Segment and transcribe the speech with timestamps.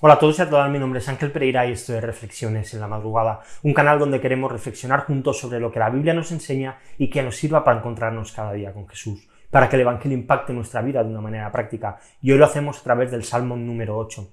[0.00, 2.72] Hola a todos y a todas, mi nombre es Ángel Pereira y esto es Reflexiones
[2.72, 6.30] en la Madrugada, un canal donde queremos reflexionar juntos sobre lo que la Biblia nos
[6.30, 10.16] enseña y que nos sirva para encontrarnos cada día con Jesús, para que el Evangelio
[10.16, 11.98] impacte nuestra vida de una manera práctica.
[12.22, 14.28] Y hoy lo hacemos a través del Salmo número 8.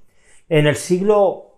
[0.49, 1.55] En el siglo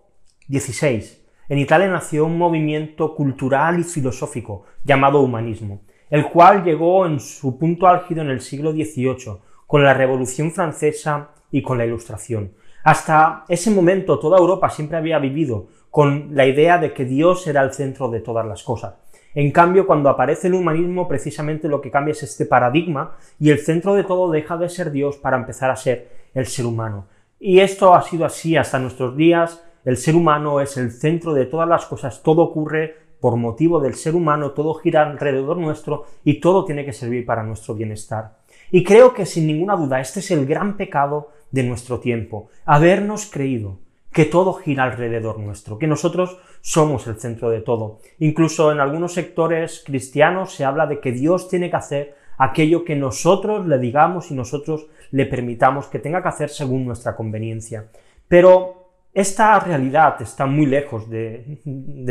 [0.48, 1.04] XVI,
[1.50, 7.58] en Italia nació un movimiento cultural y filosófico llamado humanismo, el cual llegó en su
[7.58, 9.36] punto álgido en el siglo XVIII,
[9.66, 12.54] con la Revolución Francesa y con la Ilustración.
[12.88, 17.60] Hasta ese momento toda Europa siempre había vivido con la idea de que Dios era
[17.60, 18.94] el centro de todas las cosas.
[19.34, 23.58] En cambio, cuando aparece el humanismo, precisamente lo que cambia es este paradigma y el
[23.58, 27.08] centro de todo deja de ser Dios para empezar a ser el ser humano.
[27.38, 29.62] Y esto ha sido así hasta nuestros días.
[29.84, 33.96] El ser humano es el centro de todas las cosas, todo ocurre por motivo del
[33.96, 38.38] ser humano, todo gira alrededor nuestro y todo tiene que servir para nuestro bienestar.
[38.70, 43.26] Y creo que sin ninguna duda este es el gran pecado de nuestro tiempo, habernos
[43.26, 43.78] creído
[44.12, 48.00] que todo gira alrededor nuestro, que nosotros somos el centro de todo.
[48.18, 52.96] Incluso en algunos sectores cristianos se habla de que Dios tiene que hacer aquello que
[52.96, 57.88] nosotros le digamos y nosotros le permitamos que tenga que hacer según nuestra conveniencia.
[58.28, 58.78] Pero
[59.12, 61.58] esta realidad está muy lejos de,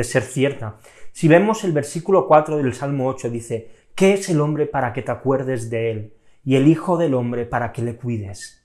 [0.04, 0.78] ser cierta.
[1.12, 5.02] Si vemos el versículo 4 del Salmo 8 dice, ¿qué es el hombre para que
[5.02, 6.14] te acuerdes de él?
[6.44, 8.57] Y el Hijo del hombre para que le cuides.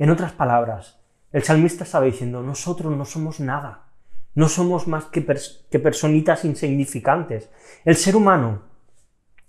[0.00, 0.98] En otras palabras,
[1.30, 3.90] el salmista estaba diciendo, nosotros no somos nada,
[4.34, 7.50] no somos más que, personitas insignificantes.
[7.84, 8.62] El ser humano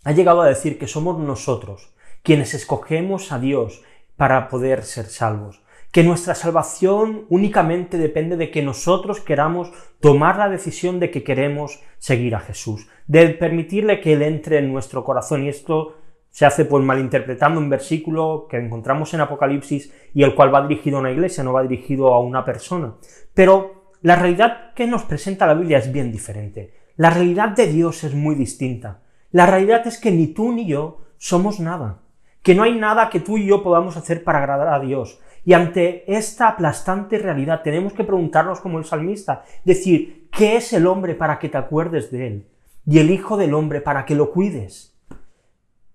[0.03, 3.81] ha llegado a decir que somos nosotros quienes escogemos a Dios
[4.17, 5.61] para poder ser salvos,
[5.93, 11.79] que nuestra salvación únicamente depende de que nosotros queramos tomar la decisión de que queremos
[11.97, 15.95] seguir a Jesús, de permitirle que Él entre en nuestro corazón y esto
[16.31, 20.97] se hace pues malinterpretando un versículo que encontramos en Apocalipsis y el cual va dirigido
[20.97, 22.95] a una iglesia, no va dirigido a una persona.
[23.33, 26.73] Pero la realidad que nos presenta la Biblia es bien diferente.
[26.95, 29.01] La realidad de Dios es muy distinta.
[29.31, 31.99] La realidad es que ni tú ni yo somos nada,
[32.41, 35.19] que no hay nada que tú y yo podamos hacer para agradar a Dios.
[35.43, 40.87] Y ante esta aplastante realidad tenemos que preguntarnos como el salmista, decir, ¿qué es el
[40.87, 42.47] hombre para que te acuerdes de él?
[42.85, 44.90] Y el Hijo del hombre para que lo cuides.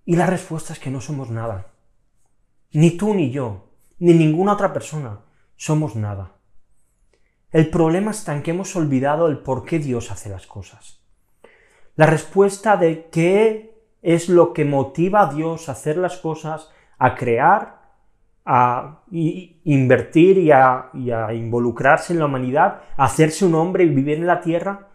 [0.07, 1.73] Y la respuesta es que no somos nada.
[2.71, 5.19] Ni tú ni yo, ni ninguna otra persona
[5.57, 6.37] somos nada.
[7.51, 11.01] El problema está en que hemos olvidado el por qué Dios hace las cosas.
[11.95, 17.15] La respuesta de qué es lo que motiva a Dios a hacer las cosas, a
[17.15, 17.81] crear,
[18.45, 23.89] a invertir y a, y a involucrarse en la humanidad, a hacerse un hombre y
[23.89, 24.87] vivir en la tierra,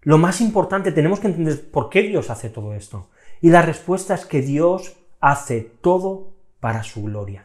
[0.00, 3.10] lo más importante, tenemos que entender por qué Dios hace todo esto.
[3.40, 7.44] Y la respuesta es que Dios hace todo para su gloria.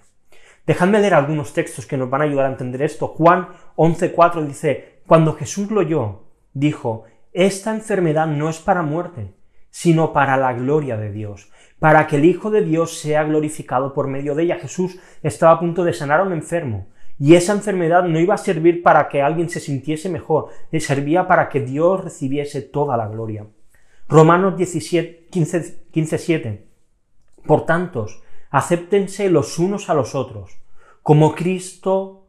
[0.65, 3.07] Dejadme leer algunos textos que nos van a ayudar a entender esto.
[3.07, 6.21] Juan 11.4 dice, cuando Jesús lo oyó,
[6.53, 7.03] dijo,
[7.33, 9.33] esta enfermedad no es para muerte,
[9.69, 14.07] sino para la gloria de Dios, para que el Hijo de Dios sea glorificado por
[14.07, 14.59] medio de ella.
[14.59, 16.87] Jesús estaba a punto de sanar a un enfermo,
[17.19, 21.27] y esa enfermedad no iba a servir para que alguien se sintiese mejor, le servía
[21.27, 23.45] para que Dios recibiese toda la gloria.
[24.13, 26.67] Romanos 17, 15, 15 7.
[27.47, 28.05] Por tanto,
[28.51, 30.51] acéptense los unos a los otros,
[31.01, 32.27] como Cristo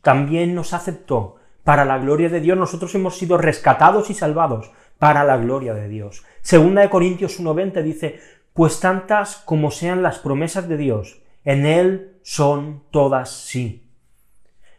[0.00, 1.36] también nos aceptó.
[1.62, 5.88] Para la gloria de Dios nosotros hemos sido rescatados y salvados para la gloria de
[5.88, 6.24] Dios.
[6.40, 8.18] Segunda de Corintios 1.20 dice,
[8.54, 13.86] pues tantas como sean las promesas de Dios, en Él son todas sí.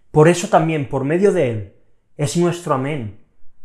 [0.09, 1.73] Por eso también, por medio de Él,
[2.16, 3.19] es nuestro amén,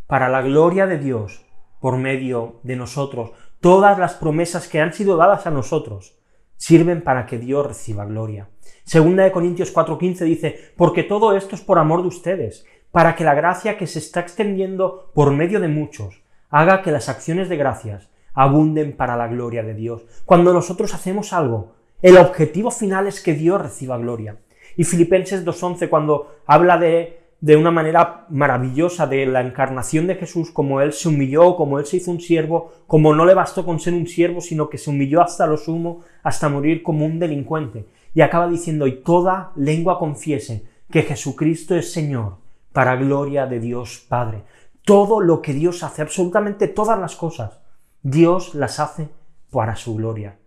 [0.07, 1.47] para la gloria de Dios,
[1.83, 3.33] por medio de nosotros.
[3.61, 6.17] Todas las promesas que han sido dadas a nosotros
[6.57, 8.49] sirven para que Dios reciba gloria.
[8.85, 13.25] Segunda de Corintios 4:15 dice, porque todo esto es por amor de ustedes, para que
[13.25, 17.57] la gracia que se está extendiendo por medio de muchos haga que las acciones de
[17.57, 20.07] gracias abunden para la gloria de Dios.
[20.25, 24.37] Cuando nosotros hacemos algo, el objetivo final es que Dios reciba gloria.
[24.77, 30.53] Y Filipenses 2.11, cuando habla de de una manera maravillosa de la encarnación de Jesús,
[30.53, 33.81] como Él se humilló, como Él se hizo un siervo, como no le bastó con
[33.81, 37.87] ser un siervo, sino que se humilló hasta lo sumo, hasta morir como un delincuente.
[38.15, 42.37] Y acaba diciendo, y toda lengua confiese que Jesucristo es Señor,
[42.73, 44.45] para gloria de Dios Padre.
[44.85, 47.59] Todo lo que Dios hace, absolutamente todas las cosas,
[48.03, 49.09] Dios las hace
[49.51, 50.39] para su gloria.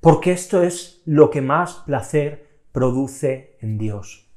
[0.00, 4.27] Porque esto es lo que más placer produce en Dios.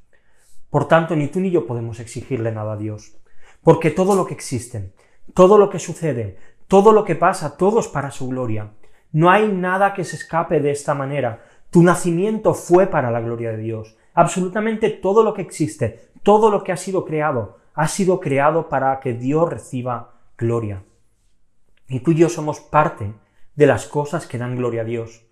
[0.71, 3.13] Por tanto, ni tú ni yo podemos exigirle nada a Dios,
[3.61, 4.93] porque todo lo que existe,
[5.35, 6.37] todo lo que sucede,
[6.67, 8.71] todo lo que pasa, todo es para su gloria.
[9.11, 11.43] No hay nada que se escape de esta manera.
[11.69, 13.97] Tu nacimiento fue para la gloria de Dios.
[14.13, 18.99] Absolutamente todo lo que existe, todo lo que ha sido creado, ha sido creado para
[19.01, 20.83] que Dios reciba gloria.
[21.89, 23.13] Y tú y yo somos parte
[23.55, 25.25] de las cosas que dan gloria a Dios.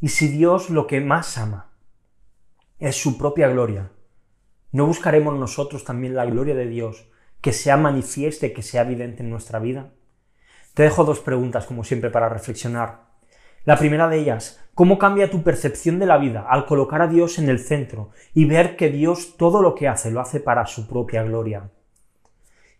[0.00, 1.70] Y si Dios lo que más ama
[2.78, 3.90] es su propia gloria,
[4.72, 7.06] ¿no buscaremos nosotros también la gloria de Dios
[7.40, 9.92] que sea manifieste, que sea evidente en nuestra vida?
[10.74, 13.12] Te dejo dos preguntas, como siempre, para reflexionar.
[13.64, 17.38] La primera de ellas, ¿cómo cambia tu percepción de la vida al colocar a Dios
[17.38, 20.88] en el centro y ver que Dios todo lo que hace lo hace para su
[20.88, 21.70] propia gloria?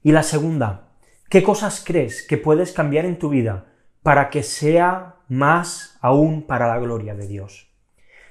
[0.02, 0.88] Y la segunda,
[1.28, 3.66] ¿qué cosas crees que puedes cambiar en tu vida
[4.02, 7.71] para que sea más aún para la gloria de Dios?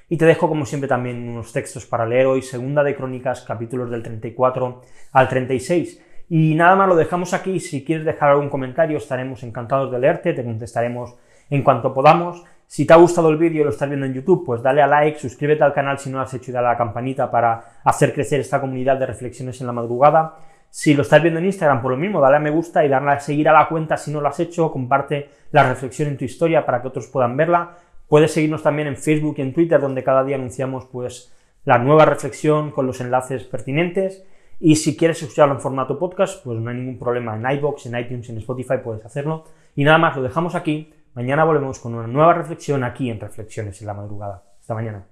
[0.08, 3.90] Y te dejo como siempre también unos textos para leer hoy, segunda de Crónicas, capítulos
[3.90, 4.82] del 34
[5.12, 6.02] al 36.
[6.28, 10.32] Y nada más lo dejamos aquí, si quieres dejar algún comentario estaremos encantados de leerte,
[10.32, 11.16] te contestaremos
[11.50, 12.42] en cuanto podamos.
[12.66, 14.86] Si te ha gustado el vídeo y lo estás viendo en YouTube, pues dale a
[14.86, 17.62] like, suscríbete al canal si no lo has hecho y dale a la campanita para
[17.84, 20.36] hacer crecer esta comunidad de reflexiones en la madrugada.
[20.70, 23.10] Si lo estás viendo en Instagram, por lo mismo, dale a me gusta y darle
[23.10, 26.24] a seguir a la cuenta si no lo has hecho, comparte la reflexión en tu
[26.24, 27.76] historia para que otros puedan verla.
[28.08, 31.32] Puedes seguirnos también en Facebook y en Twitter, donde cada día anunciamos pues
[31.64, 34.24] la nueva reflexión con los enlaces pertinentes.
[34.60, 37.36] Y si quieres escucharlo en formato podcast, pues no hay ningún problema.
[37.36, 39.44] En iBox, en iTunes, en Spotify puedes hacerlo.
[39.74, 40.92] Y nada más, lo dejamos aquí.
[41.14, 44.44] Mañana volvemos con una nueva reflexión aquí en Reflexiones en la madrugada.
[44.60, 45.11] Hasta mañana.